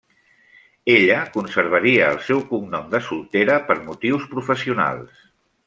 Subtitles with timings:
[0.93, 5.25] Ella conservaria el seu cognom de soltera per motius professionals.